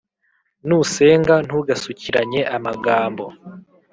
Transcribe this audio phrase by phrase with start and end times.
[0.67, 3.25] nusenga, ntugasukiranye amagambo